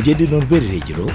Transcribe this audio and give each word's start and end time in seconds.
ngende 0.00 0.26
norbert 0.30 0.64
regero 0.70 1.06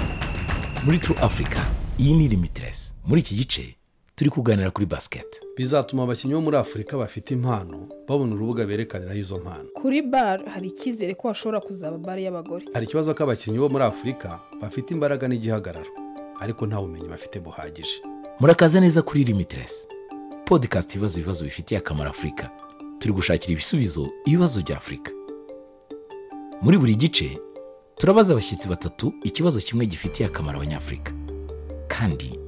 muri 0.84 0.98
True 0.98 1.18
Africa. 1.20 1.58
Iyi 1.98 2.14
ni 2.14 2.28
limitless. 2.28 2.94
Muri 3.06 3.20
iki 3.20 3.34
gice 3.34 3.76
turi 4.16 4.30
kuganira 4.30 4.70
kuri 4.70 4.86
basket. 4.86 5.40
Bizatuma 5.56 6.02
abakinnyi 6.02 6.34
bo 6.34 6.40
muri 6.40 6.56
afurika 6.56 6.98
bafite 6.98 7.30
impano 7.34 7.88
babona 8.08 8.34
urubuga 8.34 8.64
berekaniraho 8.66 9.18
izo 9.18 9.38
mpano. 9.38 9.68
Kuri 9.74 10.02
bar 10.02 10.44
hari 10.46 10.68
icyizere 10.68 11.14
ko 11.14 11.28
hashobora 11.28 11.60
kuzaba 11.60 11.98
bare 11.98 12.22
y'abagore. 12.22 12.64
Hari 12.74 12.86
ikibazo 12.86 13.14
ko 13.14 13.22
abakinnyi 13.24 13.58
bo 13.58 13.68
muri 13.68 13.84
afurika 13.84 14.40
bafite 14.60 14.90
imbaraga 14.94 15.28
n'igihagararo 15.28 15.90
ariko 16.40 16.66
nta 16.66 16.80
bumenyi 16.80 17.08
bafite 17.08 17.40
buhagije. 17.40 18.02
Murakaza 18.40 18.80
neza 18.80 19.02
kuri 19.02 19.24
limitless 19.24 19.86
podcast 20.46 20.94
ibibazo 20.94 21.18
ibibazo 21.20 21.44
bifitiye 21.44 21.78
akamaro 21.78 22.10
afurika 22.10 22.50
turi 22.98 23.14
gushakira 23.14 23.52
ibisubizo 23.52 24.08
ibibazo 24.26 24.62
bya 24.62 24.76
afurika 24.76 25.12
muri 26.62 26.78
buri 26.78 26.94
gice 26.94 27.38
turabaza 27.96 28.32
abashyitsi 28.32 28.68
batatu 28.68 29.12
ikibazo 29.22 29.60
kimwe 29.60 29.86
gifitiye 29.86 30.28
akamaro 30.28 30.56
abanyafurika. 30.58 31.12
Kandi 31.88 32.38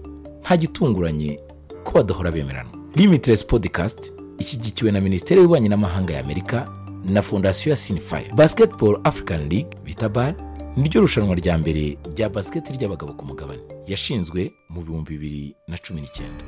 nta 0.40 0.56
gitunguranye 0.56 1.40
ko 1.84 1.92
badahora 1.92 2.32
bemerana. 2.32 2.70
Limitless 2.94 3.46
podcast 3.46 4.12
ishyigikiwe 4.38 4.92
na 4.92 5.00
minisiteri 5.00 5.40
y'ububanyi 5.40 5.68
n'amahanga 5.68 6.12
ya 6.14 6.20
amerika 6.20 6.68
na 7.04 7.22
fondasiyo 7.22 7.70
ya 7.70 7.76
sinifaya 7.76 8.34
basketball 8.34 9.00
african 9.04 9.48
league 9.48 9.70
bita 9.84 10.08
bar 10.08 10.34
niryo 10.76 11.00
rushanwa 11.00 11.34
rya 11.34 11.58
mbere 11.58 11.98
rya 12.16 12.28
basket 12.28 12.68
ry'abagabo 12.70 13.12
ku 13.12 13.24
mugabane. 13.26 13.60
Yashinzwe 13.86 14.52
mu 14.68 14.82
bihumbi 14.82 15.10
bibiri 15.18 15.56
na 15.68 15.78
cumi 15.78 16.00
n'icyenda. 16.00 16.44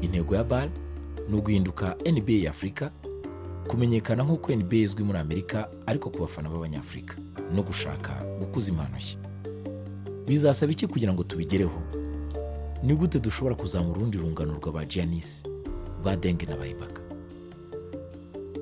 Intego 0.00 0.34
ya 0.34 0.44
bar 0.44 0.68
ni 1.28 1.36
uguhinduka 1.36 1.96
nba 2.12 2.32
ya 2.32 2.50
afurika 2.50 2.90
kumenyekana 3.68 4.22
nk'uko 4.24 4.52
nba 4.56 4.76
izwi 4.76 5.04
muri 5.04 5.18
amerika 5.18 5.68
ariko 5.86 6.10
ku 6.10 6.18
bafana 6.20 6.48
b'abanyafurika. 6.48 7.16
No 7.54 7.62
gushaka 7.62 8.24
gukuza 8.38 8.70
impano 8.70 8.96
nshya 8.96 9.18
bizasaba 10.26 10.72
iki 10.72 10.86
kugira 10.86 11.12
ngo 11.12 11.22
tubigereho? 11.24 11.82
Ni 12.82 12.94
gute 12.94 13.18
dushobora 13.20 13.54
kuzamura 13.54 13.98
urundi 14.00 14.18
rungano 14.18 14.54
rw'aba 14.54 14.84
Giannis 14.84 15.42
ba 16.04 16.16
Deng 16.16 16.38
na 16.48 16.56
Bayibaka 16.56 17.02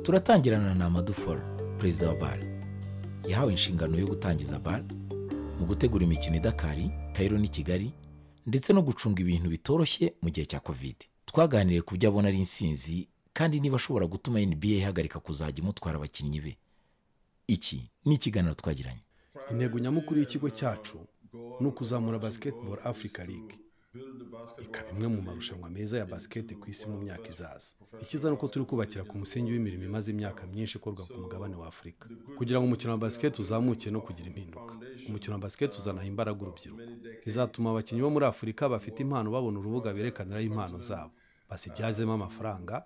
turatangirana 0.03 0.75
na 0.75 0.85
Amadou 0.87 1.15
Fall 1.15 1.41
perezida 1.79 2.09
wa 2.09 2.15
BAL 2.15 2.41
yahawe 3.29 3.53
inshingano 3.53 3.99
yo 3.99 4.07
gutangiza 4.07 4.59
BAL 4.59 4.85
mu 5.61 5.67
gutegura 5.67 6.05
imikino 6.05 6.37
i 6.37 6.41
Dakar 6.41 6.77
Cairo 7.13 7.39
n'i 7.39 7.49
Kigali 7.49 7.93
ndetse 8.47 8.73
no 8.73 8.83
gucunga 8.83 9.21
ibintu 9.23 9.49
bitoroshye 9.51 10.15
mu 10.23 10.31
gihe 10.31 10.47
cya 10.47 10.61
Covid. 10.61 10.97
Twaganiriye 11.27 11.83
ku 11.83 11.95
byo 11.99 12.09
abona 12.09 12.29
ari 12.29 12.39
insinzi 12.39 13.09
kandi 13.33 13.61
niba 13.61 13.77
ashobora 13.77 14.07
gutuma 14.07 14.41
NBA 14.41 14.67
ihagarika 14.87 15.21
kuzajya 15.21 15.61
imutwara 15.63 15.97
abakinnyi 15.99 16.41
be. 16.41 16.53
Iki 17.47 17.91
ni 18.05 18.15
ikiganiro 18.15 18.55
twagiranye. 18.55 19.03
Intego 19.51 19.79
nyamukuru 19.79 20.21
y'ikigo 20.21 20.51
cyacu 20.51 20.99
ni 21.61 21.67
ukuzamura 21.67 22.19
basketball 22.19 22.79
africa 22.85 23.19
league. 23.29 23.59
Ikaba 24.65 24.91
imwe 24.91 25.09
mu 25.09 25.23
marushanwa 25.23 25.71
meza 25.71 25.99
ya 25.99 26.07
basket 26.07 26.55
ku 26.61 26.71
isi 26.71 26.89
mu 26.89 26.99
myaka 26.99 27.29
izaza. 27.29 27.75
Icyiza 28.03 28.29
ni 28.29 28.35
uko 28.35 28.49
turi 28.49 28.65
kubakira 28.65 29.05
ku 29.05 29.19
musingi 29.19 29.53
w'imirimo 29.53 29.85
imaze 29.85 30.11
imyaka 30.13 30.47
myinshi 30.47 30.79
ikorwa 30.79 31.07
ku 31.07 31.15
mugabane 31.21 31.57
wa 31.57 31.67
afurika 31.67 32.09
kugira 32.39 32.59
ngo 32.61 32.67
umukino 32.67 32.93
wa 32.93 32.99
basket 32.99 33.39
uzamuke 33.39 33.91
no 33.91 34.01
kugira 34.01 34.29
impinduka. 34.29 34.75
Umukino 35.09 35.33
wa 35.35 35.39
basket 35.41 35.79
uzanaha 35.79 36.07
imbaraga 36.07 36.43
urubyiruko. 36.43 36.83
Bizatuma 37.25 37.71
abakinnyi 37.71 38.03
bo 38.03 38.11
muri 38.11 38.27
afurika 38.27 38.69
bafite 38.69 39.01
impano 39.03 39.31
babona 39.31 39.59
urubuga 39.59 39.95
berekaniraho 39.95 40.45
impano 40.45 40.79
zabo. 40.79 41.13
Basibyazemo 41.49 42.13
amafaranga 42.13 42.85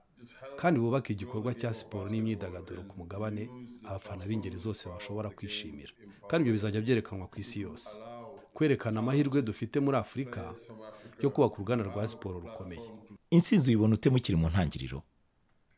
kandi 0.57 0.81
bubake 0.81 1.13
igikorwa 1.13 1.55
cya 1.55 1.73
siporo 1.75 2.09
n'imyidagaduro 2.11 2.83
ku 2.89 2.95
mugabane 3.01 3.49
abafana 3.89 4.27
b'ingeri 4.29 4.57
zose 4.57 4.89
bashobora 4.89 5.31
kwishimira. 5.31 5.93
Kandi 6.29 6.43
ibyo 6.43 6.53
bizajya 6.53 6.81
byerekanwa 6.81 7.27
ku 7.27 7.41
isi 7.41 7.61
yose. 7.61 7.99
Kwerekana 8.55 9.01
amahirwe 9.01 9.43
dufite 9.43 9.81
muri 9.81 9.97
afurika 9.97 10.55
yo 11.23 11.31
kubaka 11.31 11.55
uruganda 11.55 11.85
rwa 11.85 12.09
siporo 12.09 12.41
rukomeye. 12.41 12.83
Insinzi 13.31 13.71
uyibona 13.71 13.95
ute 13.95 14.11
mukiri 14.11 14.37
mu 14.39 14.49
ntangiriro? 14.49 15.03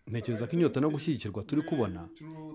Ntekereza 0.07 0.47
ko 0.47 0.53
inyota 0.59 0.81
no 0.81 0.91
gushyigikirwa 0.91 1.43
turi 1.47 1.63
kubona. 1.63 2.09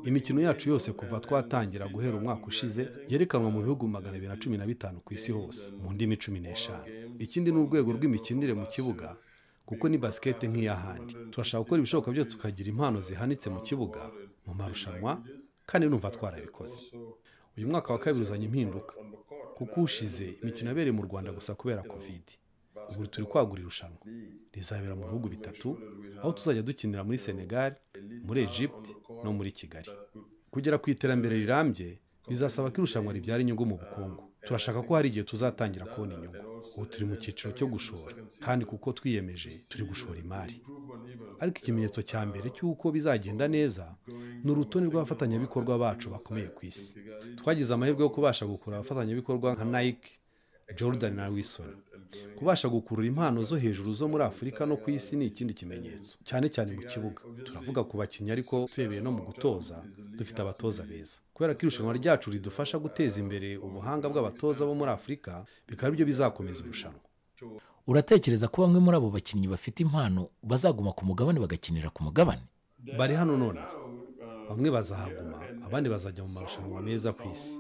Imikino 0.06 0.42
yacu 0.42 0.70
yose 0.70 0.92
kuva 0.92 1.20
twatangira 1.20 1.88
guhera 1.88 2.18
umwaka 2.18 2.46
ushize 2.46 2.88
yerekanwa 3.10 3.50
mu 3.52 3.62
bihugu 3.64 3.88
magana 3.88 4.18
abiri 4.18 4.28
na 4.28 4.36
cumi 4.38 4.58
na 4.58 4.66
bitanu 4.66 5.00
ku 5.06 5.14
isi 5.14 5.32
hose 5.32 5.72
mu 5.82 5.94
ndimi 5.94 6.18
cumi 6.18 6.40
n'eshanu. 6.44 6.84
Ikindi 7.20 7.52
ni 7.52 7.58
urwego 7.58 7.92
rw'imikinire 7.96 8.54
mu 8.54 8.66
kibuga 8.68 9.16
kuko 9.68 9.84
ni 9.90 9.98
basikete 9.98 10.46
nk'iy'ahandi 10.48 11.14
turashaka 11.32 11.64
gukora 11.64 11.80
ibishoboka 11.82 12.12
byose 12.12 12.30
tukagira 12.30 12.70
impano 12.74 12.98
zihanitse 13.08 13.48
mu 13.54 13.60
kibuga 13.68 14.02
mu 14.46 14.54
marushanwa 14.60 15.12
kandi 15.70 15.84
numva 15.92 16.12
twarabikoze. 16.16 16.80
Uyu 17.58 17.68
mwaka 17.68 17.94
wa 17.94 18.00
kabiri 18.00 18.22
uzanye 18.24 18.46
impinduka 18.46 18.94
kuko 19.58 19.82
ushize 19.82 20.28
imikino 20.42 20.70
yabereye 20.70 20.92
mu 20.96 21.04
rwanda 21.08 21.32
gusa 21.38 21.56
kubera 21.60 21.84
kovide 21.84 22.34
ubu 22.96 23.08
turi 23.12 23.28
kwagura 23.28 23.62
irushanwa 23.62 23.98
rizabera 24.54 24.96
mu 24.96 25.04
bihugu 25.10 25.28
bitatu 25.30 25.68
aho 26.22 26.32
tuzajya 26.32 26.62
dukinira 26.64 27.04
muri 27.04 27.18
senegal 27.18 27.74
muri 28.28 28.40
egypte 28.48 28.90
no 29.24 29.34
muri 29.38 29.52
kigali. 29.52 29.92
Kugera 30.52 30.78
ku 30.78 30.90
iterambere 30.90 31.36
rirambye 31.44 32.00
bizasaba 32.30 32.70
ko 32.72 32.78
irushanwa 32.82 33.14
ribyara 33.14 33.42
inyungu 33.44 33.66
mu 33.66 33.76
bukungu. 33.82 34.24
Turashaka 34.48 34.80
ko 34.82 34.96
hari 34.96 35.08
igihe 35.12 35.26
tuzatangira 35.28 35.86
kubona 35.92 36.14
inyungu. 36.16 36.57
Ubu 36.78 36.86
turi 36.86 37.06
mu 37.10 37.16
cyiciro 37.22 37.52
cyo 37.58 37.68
gushora. 37.68 38.14
Kandi 38.46 38.66
kuko 38.66 38.88
twiyemeje 38.98 39.50
turi 39.70 39.84
gushora 39.90 40.20
imari. 40.20 40.62
Ariko 41.42 41.58
ikimenyetso 41.62 42.02
cya 42.10 42.22
mbere 42.30 42.48
cy'uko 42.56 42.92
bizagenda 42.96 43.48
neza 43.48 43.86
ni 44.44 44.52
urutonde 44.52 44.88
rw'abafatanyabikorwa 44.90 45.74
bacu 45.84 46.10
bakomeye 46.14 46.48
ku 46.56 46.62
isi. 46.70 46.90
Twagize 47.38 47.74
amahirwe 47.74 48.02
yo 48.06 48.10
kubasha 48.10 48.46
gukurura 48.46 48.78
abafatanyabikorwa 48.80 49.54
nka 49.56 49.66
nike 49.74 50.12
jordan 50.76 51.16
na 51.16 51.28
wilson. 51.30 51.66
Kubasha 52.36 52.70
gukurura 52.70 53.08
impano 53.08 53.44
zo 53.44 53.56
hejuru 53.58 53.94
zo 53.94 54.08
muri 54.08 54.24
afurika 54.24 54.66
no 54.66 54.78
ku 54.78 54.90
isi 54.92 55.16
ni 55.16 55.26
ikindi 55.26 55.54
kimenyetso. 55.54 56.18
Cyane 56.24 56.50
cyane 56.50 56.72
mu 56.76 56.82
kibuga. 56.82 57.22
Turavuga 57.44 57.84
ku 57.84 57.98
bakinnyi 57.98 58.32
ariko 58.32 58.66
turebeye 58.74 59.02
no 59.02 59.12
mu 59.12 59.24
gutoza 59.24 59.84
dufite 60.18 60.40
abatoza 60.42 60.84
beza. 60.84 61.20
Kubera 61.34 61.54
ko 61.54 61.60
irushanwa 61.62 61.94
ryacu 61.94 62.32
ridufasha 62.32 62.80
guteza 62.80 63.20
imbere 63.20 63.58
ubuhanga 63.58 64.10
bw'abatoza 64.10 64.66
bo 64.66 64.76
muri 64.76 64.92
afurika 64.92 65.46
bikaba 65.68 65.88
ari 65.88 65.96
byo 65.98 66.06
bizakomeza 66.06 66.64
irushanwa. 66.64 67.00
Uratekereza 67.88 68.48
ko 68.48 68.62
bamwe 68.68 68.80
muri 68.80 68.98
abo 68.98 69.10
bakinnyi 69.12 69.48
bafite 69.48 69.80
impano 69.84 70.30
bazaguma 70.44 70.92
ku 70.92 71.06
mugabane 71.06 71.40
bagakinira 71.40 71.90
ku 71.92 72.04
mugabane? 72.04 72.44
Bari 72.98 73.14
hano 73.16 73.38
none. 73.38 73.60
Bamwe 74.50 74.72
bazahaguma 74.72 75.38
abandi 75.68 75.90
bazajya 75.90 76.24
mu 76.24 76.32
marushanwa 76.34 76.82
meza 76.82 77.12
ku 77.14 77.28
isi. 77.32 77.60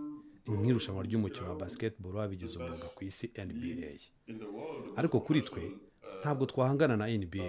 Nk'irushanwa 0.52 1.03
ry'umukino 1.08 1.50
wa 1.50 1.56
basketball 1.56 2.16
wabigize 2.16 2.53
umwuga 2.59 2.88
ku 2.96 3.03
isi 3.06 3.28
nba 3.47 3.91
ariko 5.00 5.19
kuri 5.19 5.41
twe 5.41 5.63
ntabwo 6.22 6.46
twahangana 6.46 6.97
na 6.97 7.06
nba 7.08 7.46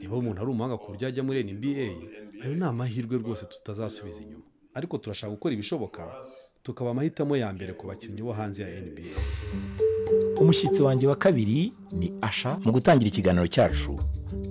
niba 0.00 0.16
umuntu 0.16 0.38
ari 0.42 0.50
umuhanga 0.50 0.76
ku 0.78 0.86
buryo 0.92 1.08
ajya 1.08 1.22
muri 1.22 1.44
nba 1.44 1.68
ayo 2.44 2.54
ni 2.58 2.64
amahirwe 2.64 3.16
rwose 3.22 3.44
tutazasubiza 3.52 4.22
inyuma. 4.22 4.44
Ariko 4.74 4.98
turashaka 4.98 5.32
gukora 5.34 5.54
ibishoboka 5.54 6.02
tukaba 6.62 6.90
amahitamo 6.90 7.36
ya 7.36 7.52
mbere 7.52 7.72
ku 7.78 7.86
bakinnyi 7.86 8.22
bo 8.22 8.32
hanze 8.32 8.62
ya 8.62 8.80
nba 8.80 9.02
umushyitsi 10.40 10.82
wanjye 10.82 11.06
wa 11.06 11.16
kabiri 11.16 11.72
ni 11.92 12.08
asha. 12.20 12.58
Mu 12.64 12.72
gutangira 12.72 13.08
ikiganiro 13.08 13.46
cyacu 13.46 13.98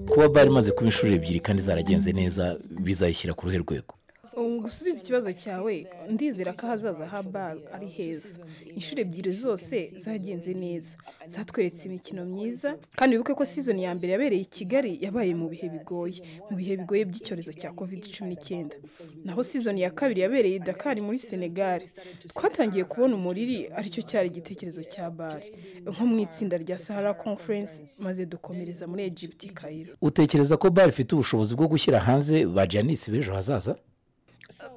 kuba 0.10 0.30
bari 0.30 0.50
imaze 0.52 0.72
kuba 0.72 0.86
inshuro 0.86 1.14
ebyiri 1.14 1.40
kandi 1.40 1.62
zaragenze 1.62 2.12
neza 2.14 2.58
bizayishyira 2.86 3.34
ku 3.34 3.46
ruhe 3.46 3.58
rwego. 3.58 3.94
Gusubiza 4.38 5.00
ikibazo 5.00 5.34
cyawe 5.34 5.88
ndizera 6.10 6.54
ko 6.54 6.66
ahazaza 6.68 7.06
ha 7.08 7.24
bar 7.24 7.58
ari 7.74 7.88
heza. 7.88 8.40
Inshuro 8.76 9.02
ebyiri 9.02 9.32
zose 9.32 9.76
zagenze 10.04 10.54
neza. 10.54 10.96
Zatweretse 11.28 11.86
imikino 11.88 12.26
myiza 12.26 12.78
kandi 12.96 13.16
wibuke 13.16 13.34
ko 13.34 13.46
sizoni 13.46 13.84
ya 13.84 13.96
mbere 13.96 14.12
yabereye 14.14 14.42
i 14.42 14.46
kigali 14.46 14.92
yabaye 15.06 15.36
mu 15.36 15.48
bihe 15.50 15.68
bigoye 15.70 16.20
mu 16.50 16.56
bihe 16.58 16.74
bigoye 16.78 17.06
by'icyorezo 17.06 17.54
cya 17.54 17.72
covid 17.72 18.02
cumi 18.14 18.30
n'icyenda. 18.30 18.76
Naho 19.26 19.44
sizoni 19.44 19.82
ya 19.82 19.90
kabiri 19.92 20.22
yabereye 20.22 20.56
i 20.56 20.60
dakar 20.60 20.98
muri 21.02 21.18
senegal. 21.18 21.82
Twatangiye 22.28 22.84
kubona 22.84 23.16
umuriri 23.16 23.68
ari 23.78 23.90
cyo 23.90 24.02
cyari 24.10 24.28
igitekerezo 24.30 24.84
cya 24.84 25.10
bar 25.12 25.42
nko 25.92 26.04
mu 26.06 26.20
itsinda 26.26 26.58
rya 26.58 26.78
sahara 26.78 27.14
conference 27.14 27.74
maze 28.04 28.26
dukomereza 28.26 28.88
muri 28.88 29.04
egypt 29.04 29.42
kayiro 29.54 29.94
utekereza 30.02 30.58
ko 30.58 30.70
bar 30.70 30.90
ifite 30.90 31.14
ubushobozi 31.16 31.56
bwo 31.56 31.68
gushyira 31.68 32.00
hanze 32.00 32.46
ba 32.46 32.68
Giannis 32.68 33.10
b'ejo 33.12 33.34
hazaza? 33.34 33.76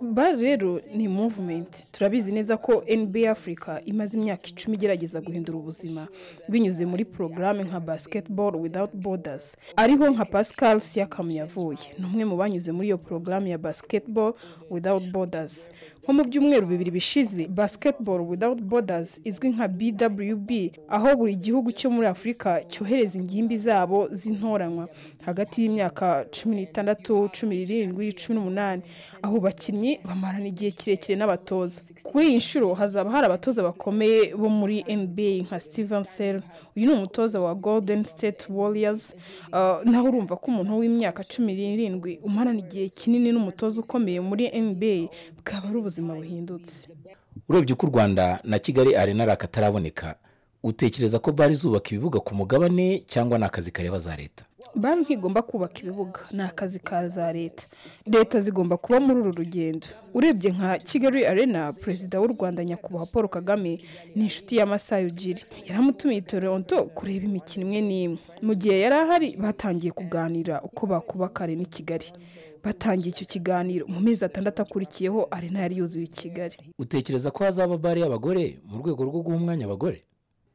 Bar 0.01 0.37
rero 0.37 0.81
ni 0.95 1.09
movement. 1.09 1.93
Turabizi 1.93 2.33
neza 2.33 2.57
ko 2.57 2.85
nba 2.97 3.31
africa 3.31 3.81
imaze 3.85 4.19
imyaka 4.19 4.47
icumi 4.49 4.77
igerageza 4.77 5.21
guhindura 5.21 5.59
ubuzima. 5.59 6.09
Binyuze 6.49 6.87
muri 6.87 7.05
porogaramu 7.05 7.63
nka 7.63 7.81
basketball 7.81 8.57
without 8.57 8.91
borders. 8.95 9.57
Ariho 9.77 10.11
nka 10.11 10.25
pascal 10.25 10.81
siakam 10.81 11.31
yavuye. 11.31 11.79
Ni 11.99 12.05
umwe 12.05 12.25
mu 12.25 12.37
banyuze 12.37 12.73
muri 12.73 12.87
iyo 12.89 12.99
porogaramu 12.99 13.47
ya 13.47 13.59
basketball 13.59 14.35
without 14.71 15.03
borders. 15.13 15.71
Nko 16.03 16.13
mu 16.13 16.25
byumweru 16.25 16.67
bibiri 16.67 16.91
bishize 16.91 17.47
basketball 17.49 18.21
without 18.21 18.61
borders 18.61 19.21
izwi 19.25 19.49
nka 19.51 19.69
bwb 19.69 20.51
aho 20.89 21.17
buri 21.17 21.35
gihugu 21.37 21.73
cyo 21.73 21.91
muri 21.91 22.07
afurika 22.07 22.61
cyohereza 22.65 23.19
ingimbi 23.19 23.57
zabo 23.59 24.09
z'intoranywa. 24.11 24.89
Hagati 25.25 25.63
y'imyaka 25.63 26.25
cumi 26.31 26.57
n'itandatu 26.57 27.29
cumi 27.41 27.57
n'irindwi 27.57 28.13
cumi 28.13 28.35
n'umunani. 28.39 28.83
Aho 29.23 29.41
bakina 29.41 29.62
bakinnyi 29.63 29.99
bamarana 30.05 30.47
igihe 30.47 30.71
kirekire 30.71 31.17
n'abatoza. 31.19 31.81
Kuri 32.03 32.27
iyi 32.29 32.37
nshuro 32.37 32.75
hazaba 32.75 33.11
hari 33.11 33.27
abatoza 33.27 33.63
bakomeye 33.63 34.35
bo 34.35 34.49
muri 34.49 34.83
nba 34.97 35.29
nka 35.47 35.61
steven 35.61 36.03
sel 36.03 36.43
uyu 36.77 36.87
ni 36.87 36.93
umutoza 36.93 37.41
wa 37.41 37.55
golden 37.55 38.05
state 38.05 38.47
warriors. 38.51 39.15
Uh, 39.53 39.85
naho 39.85 40.09
urumva 40.09 40.37
ko 40.37 40.51
umuntu 40.51 40.79
w'imyaka 40.79 41.23
cumi 41.25 41.55
n'irindwi 41.55 42.19
umarana 42.23 42.59
igihe 42.59 42.89
kinini 42.89 43.31
n'umutoza 43.33 43.81
ukomeye 43.81 44.21
muri 44.21 44.51
nba 44.51 44.95
bwaba 45.45 45.69
ari 45.69 45.79
ubuzima 45.79 46.15
buhindutse. 46.15 46.89
Urebye 47.49 47.75
uko 47.75 47.87
u 47.87 47.91
rwanda 47.91 48.41
na 48.45 48.59
kigali 48.59 48.97
arena 48.97 49.23
ari 49.23 49.33
akataraboneka 49.33 50.17
utekereza 50.63 51.19
ko 51.19 51.33
bari 51.33 51.55
zubaka 51.55 51.91
ibibuga 51.91 52.21
ku 52.21 52.35
mugabane 52.35 53.05
cyangwa 53.07 53.39
ni 53.39 53.45
akazi 53.45 53.71
kareba 53.71 53.99
za 53.99 54.17
leta? 54.17 54.45
Banki 54.75 55.13
ntigomba 55.15 55.43
kubaka 55.43 55.81
ibibuga 55.81 56.21
ni 56.33 56.43
akazi 56.43 56.79
ka 56.79 57.09
za 57.09 57.33
leta. 57.33 57.65
Leta 58.07 58.41
zigomba 58.41 58.77
kuba 58.77 59.01
muri 59.01 59.21
uru 59.21 59.33
rugendo. 59.33 59.87
Urebye 60.15 60.51
nka 60.53 60.79
kigali 60.79 61.27
arena 61.27 61.73
perezida 61.73 62.21
w'u 62.21 62.27
rwanda 62.27 62.65
nyakubahwa 62.65 63.07
paul 63.07 63.29
kagame 63.29 63.79
ni 64.15 64.25
inshuti 64.25 64.57
ya 64.57 64.67
masayi 64.67 65.07
ujiri. 65.07 65.43
Yaramutumiye 65.69 66.19
i 66.19 66.23
toronto 66.23 66.85
kureba 66.85 67.25
imikino 67.27 67.67
imwe 67.67 67.81
n'imwe. 67.81 68.19
Mu 68.43 68.55
gihe 68.55 68.81
yari 68.81 68.95
ahari 68.95 69.37
batangiye 69.37 69.93
kuganira 69.93 70.63
uko 70.63 70.87
bakubaka 70.87 71.45
arena 71.45 71.63
i 71.63 71.67
kigali. 71.67 72.07
Batangiye 72.65 73.11
icyo 73.11 73.27
kiganiro. 73.27 73.87
Mu 73.89 74.01
mezi 74.01 74.25
atandatu 74.25 74.63
akurikiyeho 74.63 75.29
arena 75.31 75.59
yari 75.61 75.77
yuzuye 75.77 76.05
i 76.05 76.09
kigali. 76.09 76.57
Utekereza 76.79 77.31
ko 77.31 77.45
hazaba 77.45 77.77
bare 77.79 78.01
y'abagore 78.01 78.59
mu 78.65 78.79
rwego 78.79 79.05
rwo 79.05 79.21
guha 79.23 79.37
umwanya 79.37 79.65
abagore? 79.67 80.03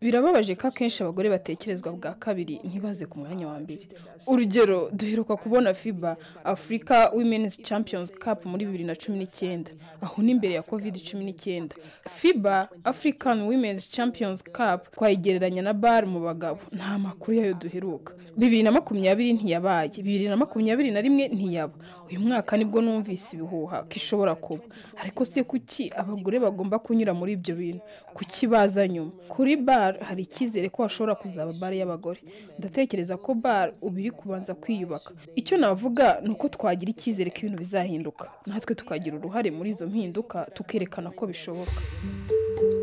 Birababaje 0.01 0.55
ko 0.55 0.67
akenshi 0.67 1.03
abagore 1.03 1.29
batekerezwa 1.29 1.91
bwa 1.91 2.13
kabiri 2.13 2.59
ntibaze 2.63 3.05
ku 3.05 3.19
mwanya 3.19 3.47
wa 3.47 3.59
mbere. 3.59 3.87
Urugero 4.27 4.89
duheruka 4.93 5.35
kubona 5.37 5.73
fiba 5.73 6.17
afurika 6.43 7.09
women's 7.13 7.57
champions 7.61 8.11
cup 8.13 8.45
muri 8.45 8.65
bibiri 8.65 8.83
na 8.83 8.95
cumi 8.95 9.17
n'icyenda. 9.19 9.71
Aho 10.01 10.21
ni 10.21 10.31
imbere 10.31 10.53
ya 10.53 10.61
covid 10.61 11.01
cumi 11.01 11.25
n'icyenda. 11.25 11.75
Fiba 12.09 12.69
african 12.83 13.41
women's 13.41 13.89
champions 13.89 14.43
cup 14.43 14.91
twayigereranya 14.93 15.61
na 15.61 15.73
bar 15.73 16.05
mu 16.05 16.19
bagabo 16.21 16.59
nta 16.71 16.97
makuru 16.97 17.33
yayo 17.37 17.53
duheruka. 17.53 18.13
Bibiri 18.37 18.63
na 18.63 18.71
makumyabiri 18.71 19.33
ntiyabaye. 19.33 19.89
Bibiri 19.97 20.29
na 20.29 20.37
makumyabiri 20.37 20.91
na 20.91 21.01
rimwe 21.01 21.27
ntiyaba. 21.27 21.73
Uyu 22.09 22.19
mwaka 22.19 22.57
ni 22.57 22.65
bwo 22.65 22.81
numvise 22.81 23.33
ibihuha. 23.35 23.81
Ko 23.89 23.93
ishobora 23.95 24.35
kuba. 24.35 24.61
Ariko 25.01 25.25
se 25.25 25.43
kuki 25.43 25.89
abagore 25.95 26.37
bagomba 26.39 26.77
kunyura 26.79 27.13
muri 27.17 27.33
ibyo 27.33 27.55
bintu? 27.55 27.81
Kuki 28.13 28.47
baza 28.47 28.87
nyuma? 28.87 29.11
Kuri 29.27 29.55
bar 29.91 30.03
hari 30.03 30.23
icyizere 30.23 30.69
ko 30.69 30.83
hashobora 30.83 31.15
kuzaba 31.15 31.53
bar 31.61 31.73
y'abagore. 31.73 32.19
Ndatekereza 32.59 33.17
ko 33.17 33.33
bar 33.35 33.71
ubu 33.81 33.99
iri 33.99 34.11
kubanza 34.11 34.53
kwiyubaka. 34.53 35.11
Icyo 35.35 35.57
navuga 35.57 36.19
ni 36.23 36.29
uko 36.29 36.47
twagira 36.49 36.89
icyizere 36.91 37.31
ko 37.31 37.37
ibintu 37.39 37.57
bizahinduka. 37.57 38.31
Natwe 38.45 38.75
tukagira 38.75 39.17
uruhare 39.17 39.51
muri 39.51 39.69
izo 39.69 39.87
mpinduka 39.87 40.45
tukerekana 40.53 41.11
ko 41.11 41.27
bishoboka. 41.27 41.71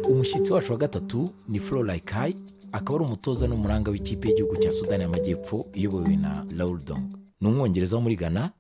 Umushyitsi 0.09 0.53
wacu 0.53 0.73
wa 0.73 0.79
gatatu 0.79 1.31
ni 1.49 1.61
ikayi 1.97 2.35
akaba 2.73 2.95
ari 2.99 3.05
umutoza 3.05 3.47
n'umuranga 3.47 3.91
w'ikipe 3.91 4.29
y'igihugu 4.29 4.57
cya 4.57 4.73
sudani 4.73 5.03
y'amajyepfo 5.03 5.67
iyobowe 5.75 6.17
na 6.17 6.45
Dong. 6.85 7.05
Ni 7.41 7.49
umwongereza 7.49 7.97
wo 7.97 8.03
muri 8.03 8.17
ghana 8.17 8.53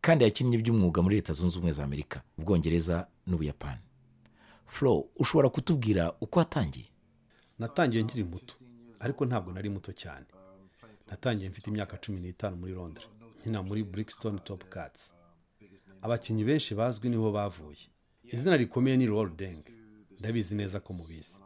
kandi 0.00 0.24
yakinnye 0.24 0.58
by'umwuga 0.58 1.02
muri 1.02 1.16
leta 1.16 1.32
zunze 1.32 1.58
ubumwe 1.58 1.72
za 1.72 1.84
amerika 1.84 2.22
ubwongereza 2.38 3.06
n'ubuyapani. 3.26 3.80
Flo 4.66 5.04
ushobora 5.16 5.48
kutubwira 5.48 6.12
uko 6.20 6.38
watangiye 6.38 6.86
natangiye 7.62 8.02
nkiri 8.02 8.24
muto 8.24 8.54
ariko 9.04 9.22
ntabwo 9.26 9.52
nari 9.52 9.68
muto 9.68 9.92
cyane. 9.92 10.26
Natangiye 11.08 11.48
mfite 11.50 11.66
imyaka 11.70 11.96
cumi 12.02 12.18
n'itanu 12.20 12.56
muri 12.56 12.72
londres. 12.74 13.08
Nkina 13.40 13.62
muri 13.62 13.82
brixton 13.84 14.38
top 14.38 14.62
cats. 14.74 15.14
Abakinnyi 16.02 16.44
benshi 16.44 16.74
bazwi 16.74 17.08
ni 17.08 17.16
ho 17.16 17.32
bavuye. 17.32 17.86
Izina 18.32 18.56
rikomeye 18.56 18.96
ni 18.96 19.06
Roll 19.06 19.30
Deng. 19.36 19.62
Ndabizi 20.18 20.54
neza 20.54 20.80
ko 20.80 20.92
mubizi. 20.92 21.42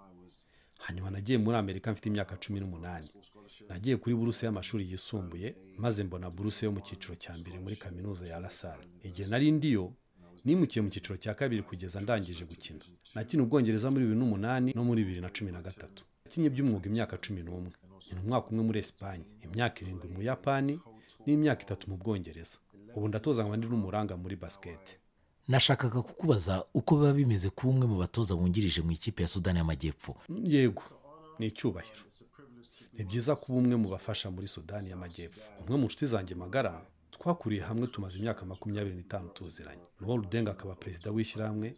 Hanyuma 0.78 1.10
nagiye 1.10 1.38
muri 1.38 1.56
amerika 1.56 1.92
mfite 1.92 2.06
imyaka 2.08 2.36
cumi 2.36 2.60
n'umunani. 2.60 3.08
Nagiye 3.68 3.96
kuri 3.96 4.14
buruse 4.14 4.46
y'amashuri 4.46 4.90
yisumbuye 4.92 5.56
maze 5.78 6.04
mbona 6.04 6.30
buruse 6.30 6.66
yo 6.66 6.72
mu 6.72 6.80
cyiciro 6.80 7.14
cya 7.16 7.36
mbere 7.36 7.58
muri 7.58 7.76
kaminuza 7.76 8.26
ya 8.26 8.40
lasal 8.40 8.78
igihe 9.02 9.28
nari 9.28 9.50
ndiyo 9.52 9.92
nimukiye 10.44 10.82
mu 10.82 10.90
cyiciro 10.90 11.16
cya 11.16 11.34
kabiri 11.34 11.62
kugeza 11.62 12.00
ndangije 12.00 12.44
gukina. 12.44 12.80
Nakina 13.14 13.42
ubwongereza 13.42 13.90
muri 13.90 14.04
bibiri 14.04 14.20
n'umunani 14.20 14.72
no 14.76 14.84
muri 14.84 15.04
bibiri 15.04 15.20
na 15.20 15.30
cumi 15.30 15.52
na 15.52 15.62
gatatu. 15.62 16.04
Nakinnye 16.24 16.50
by'umwuga 16.50 16.86
imyaka 16.90 17.16
cumi 17.16 17.42
n'umwe. 17.42 17.70
Nkina 18.06 18.20
umwaka 18.22 18.46
umwe 18.50 18.62
muri 18.64 18.78
esipanye 18.78 19.24
imyaka 19.46 19.76
irindwi 19.82 20.08
mu 20.08 20.14
buyapani 20.20 20.74
n'imyaka 21.26 21.62
itatu 21.66 21.90
mu 21.90 21.96
bwongereza. 21.96 22.58
Ubu 22.96 23.08
ndatoza 23.08 23.42
nkaba 23.42 23.56
ndi 23.56 23.66
n'umuranga 23.66 24.16
muri 24.16 24.36
basiketi 24.36 24.98
nashakaga 25.48 26.02
kukubaza 26.02 26.64
uko 26.74 26.96
biba 26.96 27.12
bimeze 27.12 27.50
kuba 27.50 27.70
umwe 27.72 27.86
mu 27.86 27.96
batoza 28.02 28.34
wungirije 28.34 28.82
mu 28.82 28.90
ikipe 28.92 29.22
ya 29.22 29.28
sudani 29.28 29.58
y'amajyepfo. 29.58 30.16
Yego 30.44 30.82
ni 31.38 31.46
icyubahiro. 31.46 32.02
Ni 32.98 33.04
byiza 33.04 33.36
kuba 33.36 33.58
umwe 33.58 33.76
mu 33.76 33.88
bafasha 33.94 34.30
muri 34.30 34.46
sudani 34.48 34.90
y'amajyepfo. 34.90 35.50
Umwe 35.62 35.76
mu 35.78 35.86
nshuti 35.86 36.06
zanjye 36.06 36.34
magara 36.34 36.82
twakuriye 37.18 37.62
hamwe 37.62 37.86
tumaze 37.86 38.18
imyaka 38.18 38.44
makumyabiri 38.44 38.96
n'itanu 38.96 39.28
tuziranye. 39.28 39.82
Noel 40.00 40.20
denga 40.30 40.50
akaba 40.52 40.74
perezida 40.74 41.10
w'ishyirahamwe 41.10 41.74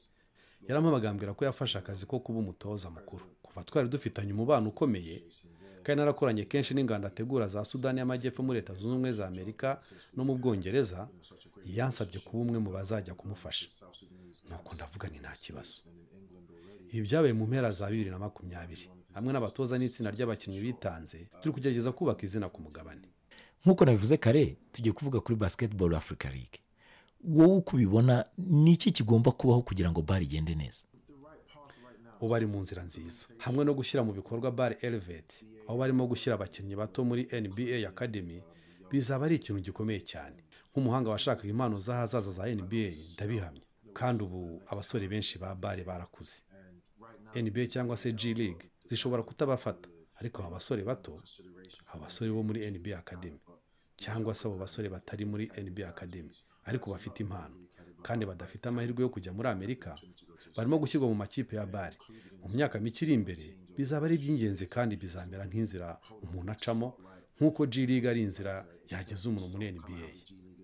yarampamagambwira 0.68 1.32
ko 1.34 1.44
yafashe 1.44 1.78
akazi 1.78 2.06
ko 2.06 2.20
kuba 2.20 2.38
umutoza 2.38 2.90
mukuru. 2.90 3.24
Kuva 3.42 3.64
twari 3.64 3.88
dufitanye 3.88 4.32
umubano 4.32 4.68
ukomeye 4.68 5.22
kandi 5.84 5.98
narakoranye 6.00 6.44
kenshi 6.44 6.74
n'inganda 6.74 7.08
ategura 7.08 7.46
za 7.48 7.64
sudani 7.64 7.98
y'amajyepfo 7.98 8.42
muri 8.42 8.58
leta 8.60 8.74
zunze 8.74 8.88
ubumwe 8.92 9.12
za 9.12 9.26
amerika 9.26 9.80
no 10.16 10.24
mu 10.24 10.34
bwongereza 10.38 11.08
yansabye 11.64 12.18
kuba 12.20 12.42
umwe 12.44 12.58
mu 12.58 12.70
bazajya 12.70 13.14
kumufasha. 13.14 13.66
Nuko 14.50 14.74
ndavuga 14.74 15.08
ni 15.08 15.18
nta 15.18 15.32
kibazo. 15.32 15.74
Ibi 16.92 17.02
byabaye 17.08 17.32
mu 17.32 17.46
mpera 17.46 17.72
za 17.72 17.86
bibiri 17.90 18.10
na 18.10 18.18
makumyabiri. 18.18 18.90
Hamwe 19.14 19.32
n'abatoza 19.32 19.78
n'itsinda 19.78 20.10
ry'abakinnyi 20.10 20.60
bitanze 20.60 21.18
turi 21.40 21.52
kugerageza 21.54 21.92
kubaka 21.92 22.22
izina 22.26 22.48
ku 22.52 22.60
mugabane. 22.62 23.08
Nk'uko 23.64 23.84
nabivuze 23.84 24.16
kare 24.16 24.56
tugiye 24.72 24.92
kuvuga 24.92 25.20
kuri 25.20 25.36
basketball 25.36 25.94
africa 25.94 26.24
league. 26.24 26.58
Wowe 27.24 27.56
uko 27.56 27.76
ubibona 27.76 28.24
ni 28.38 28.72
iki 28.72 28.90
kigomba 28.90 29.32
kubaho 29.32 29.62
kugira 29.62 29.90
ngo 29.90 30.02
bari 30.02 30.24
igende 30.24 30.54
neza? 30.54 30.84
Ubu 32.20 32.34
ari 32.34 32.46
mu 32.46 32.60
nzira 32.60 32.82
nziza. 32.82 33.26
Hamwe 33.38 33.64
no 33.64 33.74
gushyira 33.74 34.04
mu 34.04 34.12
bikorwa 34.12 34.50
bare 34.50 34.76
eleveti 34.80 35.46
aho 35.68 35.78
barimo 35.78 36.06
gushyira 36.06 36.34
abakinnyi 36.34 36.76
bato 36.76 37.04
muri 37.04 37.22
nba 37.32 37.88
academy 37.88 38.42
bizaba 38.90 39.24
ari 39.26 39.36
ikintu 39.36 39.60
gikomeye 39.62 40.00
cyane. 40.00 40.42
Nk'umuhanga 40.72 41.10
washakaga 41.10 41.48
impano 41.48 41.78
z'ahazaza 41.78 42.30
za 42.30 42.46
nba 42.54 42.90
ndabihamya. 43.14 43.62
Kandi 43.92 44.24
ubu 44.24 44.62
abasore 44.66 45.08
benshi 45.08 45.38
ba 45.38 45.54
bare 45.54 45.84
barakuze. 45.84 46.42
Nba 47.34 47.66
cyangwa 47.66 47.96
se 47.96 48.12
g 48.12 48.34
league 48.34 48.70
zishobora 48.86 49.22
kutabafata. 49.22 49.88
Ariko 50.20 50.42
aba 50.42 50.50
basore 50.50 50.82
bato 50.84 51.22
aba 51.92 52.00
basore 52.06 52.30
bo 52.30 52.42
muri 52.42 52.66
nba 52.70 52.98
academy. 52.98 53.38
Cyangwa 53.98 54.34
se 54.34 54.46
abo 54.48 54.56
basore 54.56 54.88
batari 54.88 55.24
muri 55.24 55.50
nba 55.64 55.88
academy. 55.88 56.32
Ariko 56.64 56.90
bafite 56.90 57.20
impano. 57.22 57.54
Kandi 58.02 58.26
badafite 58.26 58.66
amahirwe 58.68 59.02
yo 59.02 59.08
kujya 59.10 59.32
muri 59.32 59.48
amerika 59.48 59.98
barimo 60.56 60.78
gushyirwa 60.78 61.08
mu 61.08 61.14
makipe 61.14 61.56
ya 61.56 61.66
bare 61.66 61.96
mu 62.42 62.48
myaka 62.54 62.78
mike 62.80 63.04
iri 63.04 63.14
imbere 63.14 63.56
bizaba 63.76 64.06
ari 64.06 64.14
iby'ingenzi 64.14 64.66
kandi 64.66 64.96
bizamera 64.96 65.44
nk'inzira 65.46 65.98
umuntu 66.22 66.52
acamo 66.52 66.88
nk'uko 67.36 67.66
G 67.66 67.86
League 67.86 68.08
ari 68.10 68.22
inzira 68.22 68.66
yageza 68.90 69.28
umuntu 69.28 69.48
muri 69.50 69.72
NBA 69.74 70.08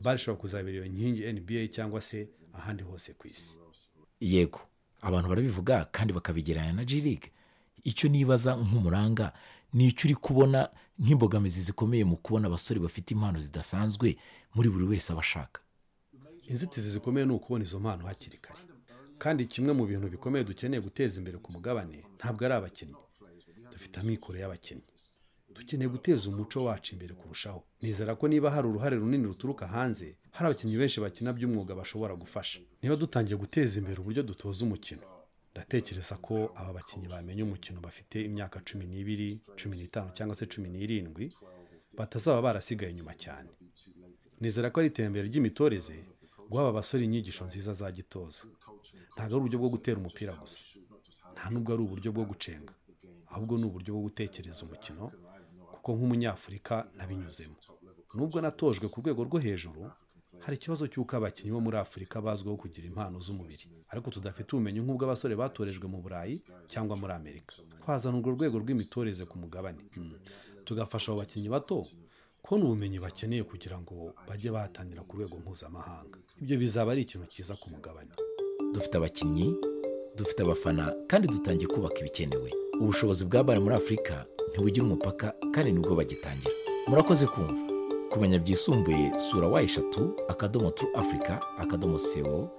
bare 0.02 0.16
ishobora 0.16 0.40
kuzabera 0.40 0.76
iyo 0.78 0.86
nkingi 0.86 1.20
NBA 1.32 1.62
cyangwa 1.74 2.00
se 2.00 2.28
ahandi 2.54 2.82
hose 2.86 3.12
ku 3.18 3.26
isi. 3.26 3.58
Yego 4.20 4.60
abantu 5.02 5.28
barabivuga 5.28 5.84
kandi 5.92 6.12
bakabigereranya 6.14 6.72
na 6.72 6.84
G 6.84 7.00
League. 7.02 7.28
Icyo 7.84 8.08
nibaza 8.08 8.56
nk'umuranga 8.56 9.32
ni 9.74 9.86
icyo 9.88 10.06
uri 10.08 10.14
kubona 10.14 10.70
nk'imbogamizi 10.98 11.60
zikomeye 11.62 12.04
mu 12.04 12.16
kubona 12.16 12.46
abasore 12.48 12.80
bafite 12.80 13.10
impano 13.14 13.38
zidasanzwe 13.38 14.16
muri 14.54 14.68
buri 14.70 14.84
wese 14.84 15.12
aba 15.12 15.20
ashaka. 15.20 15.60
Inzitizi 16.46 16.90
zikomeye 16.90 17.26
ni 17.26 17.32
ukubona 17.32 17.64
izo 17.64 17.80
mpano 17.80 18.06
hakiri 18.06 18.38
kare. 18.38 18.60
Kandi 19.18 19.46
kimwe 19.46 19.72
mu 19.72 19.86
bintu 19.86 20.08
bikomeye 20.08 20.44
dukeneye 20.44 20.80
guteza 20.82 21.18
imbere 21.18 21.38
ku 21.38 21.52
mugabane 21.52 22.04
ntabwo 22.18 22.44
ari 22.44 22.54
abakinnyi. 22.54 22.94
Dufite 23.72 24.00
amikoro 24.00 24.38
y'abakinnyi. 24.38 24.82
Dukeneye 25.54 25.88
guteza 25.90 26.28
umuco 26.30 26.64
wacu 26.64 26.92
imbere 26.94 27.14
kurushaho. 27.14 27.64
Nizera 27.82 28.14
ko 28.14 28.28
niba 28.28 28.50
hari 28.50 28.68
uruhare 28.68 28.96
runini 28.96 29.24
ruturuka 29.26 29.66
hanze 29.66 30.16
hari 30.30 30.46
abakinnyi 30.50 30.76
benshi 30.76 31.00
bakina 31.00 31.32
by'umwuga 31.32 31.74
bashobora 31.74 32.14
gufasha. 32.14 32.60
Niba 32.82 32.96
dutangiye 32.96 33.36
guteza 33.38 33.78
imbere 33.80 33.98
uburyo 34.00 34.22
dutoza 34.22 34.64
umukino 34.64 35.02
ndatekereza 35.54 36.16
ko 36.26 36.34
aba 36.58 36.72
bakinnyi 36.82 37.06
bamenya 37.08 37.44
umukino 37.46 37.78
bafite 37.80 38.16
imyaka 38.28 38.56
cumi 38.66 38.84
n'ibiri 38.90 39.28
cumi 39.58 39.74
n'itanu 39.78 40.10
cyangwa 40.16 40.34
se 40.36 40.44
cumi 40.52 40.68
n'irindwi 40.70 41.24
batazaba 41.98 42.42
barasigaye 42.46 42.90
inyuma 42.92 43.14
cyane. 43.14 43.48
Nizera 44.40 44.70
ko 44.74 44.80
ari 44.82 44.88
iterambere 44.90 45.28
ry'imitoreze 45.30 45.94
guha 46.50 46.62
aba 46.66 46.72
basore 46.82 47.04
inyigisho 47.06 47.44
nziza 47.46 47.72
za 47.72 47.86
gitoza 47.96 48.44
ntabwo 49.14 49.32
ari 49.34 49.34
uburyo 49.40 49.58
bwo 49.62 49.68
gutera 49.74 49.96
umupira 50.02 50.32
gusa. 50.42 50.64
Nta 51.34 51.44
nubwo 51.54 51.70
ari 51.74 51.82
uburyo 51.86 52.10
bwo 52.12 52.24
gucenga. 52.30 52.74
Ahubwo 53.32 53.54
ni 53.58 53.64
uburyo 53.70 53.90
bwo 53.94 54.02
gutekereza 54.10 54.60
umukino 54.66 55.04
kuko 55.74 55.88
nk'umunyafurika 55.94 56.74
nabinyuzemo. 56.98 57.56
Nubwo 58.14 58.40
natojwe 58.42 58.86
ku 58.90 58.98
rwego 59.00 59.20
rwo 59.28 59.38
hejuru 59.38 59.82
hari 60.44 60.56
ikibazo 60.56 60.84
cy'uko 60.86 61.16
abakinnyi 61.16 61.52
bo 61.52 61.60
muri 61.60 61.76
afurika 61.80 62.20
bazwiho 62.20 62.56
kugira 62.56 62.86
impano 62.86 63.16
z'umubiri. 63.20 63.64
Ariko 63.88 64.10
tudafite 64.10 64.52
ubumenyi 64.52 64.80
nk'ubw'abasore 64.84 65.34
batorejwe 65.36 65.86
mu 65.88 65.98
burayi 66.04 66.42
cyangwa 66.68 66.96
muri 66.96 67.12
amerika. 67.12 67.54
Twazana 67.80 68.16
urwo 68.18 68.30
rwego 68.36 68.56
rw'imitoreze 68.60 69.24
ku 69.24 69.38
mugabane. 69.38 69.80
Hmm. 69.94 70.12
tugafasha 70.64 71.12
abo 71.12 71.20
bakinnyi 71.20 71.48
bato 71.48 71.86
kubona 72.42 72.64
ubumenyi 72.64 72.98
bakeneye 73.00 73.42
kugira 73.44 73.76
ngo 73.80 74.12
bajye 74.28 74.50
bahatanira 74.50 75.02
ku 75.08 75.16
rwego 75.16 75.36
mpuzamahanga. 75.40 76.18
Ibyo 76.40 76.56
bizaba 76.58 76.92
ari 76.92 77.02
ikintu 77.02 77.26
cyiza 77.32 77.54
ku 77.56 77.70
mugabane. 77.70 78.12
Dufite 78.72 78.94
abakinnyi 78.96 79.52
dufite 80.16 80.40
abafana 80.42 80.92
kandi 81.08 81.28
dutangiye 81.28 81.68
kubaka 81.68 82.00
ibikenewe. 82.00 82.50
Ubushobozi 82.80 83.24
bwa 83.24 83.44
bare 83.44 83.60
muri 83.60 83.76
afurika 83.76 84.26
ntibugira 84.52 84.84
umupaka 84.84 85.26
kandi 85.54 85.72
ni 85.72 85.80
bwo 85.80 85.94
bagitangira. 85.96 86.52
Murakoze 86.88 87.26
kumva. 87.26 87.73
Kumenya 88.14 88.38
byisumbuye 88.38 89.18
sura 89.18 89.46
wa 89.48 89.62
eshatu 89.62 90.14
akadomo 90.28 90.70
turu 90.70 90.96
afurika 90.96 91.40
akadomo 91.58 91.98
sewo 91.98 92.50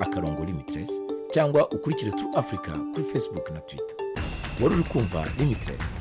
akarongo 0.00 0.44
limitiresi 0.44 1.00
cyangwa 1.30 1.70
ukurikire 1.70 2.10
turu 2.12 2.36
afurika 2.38 2.78
kuri 2.78 3.04
facebook 3.04 3.50
na 3.50 3.60
twitter. 3.60 3.96
Wari 4.62 4.74
uri 4.74 4.84
kumva 4.84 5.26
limitiresi 5.38 6.00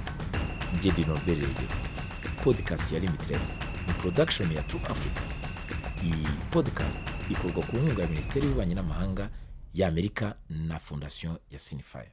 ngende 0.77 1.03
norberere 1.05 1.67
podcast 2.43 2.91
ya 2.91 2.99
limitiresi 2.99 3.59
ni 3.87 3.93
production 3.93 4.51
ya 4.51 4.63
turu 4.63 4.85
afurika 4.85 5.21
iyi 6.03 6.27
podcast 6.51 7.01
ikorwa 7.29 7.63
ku 7.63 7.77
nkunga 7.77 8.01
ya 8.01 8.07
minisiteri 8.07 8.45
y'ububanyi 8.45 8.75
n'amahanga 8.75 9.29
y'amerika 9.73 10.35
na 10.49 10.79
fondasiyo 10.79 11.39
ya 11.51 11.59
sinifaya 11.59 12.11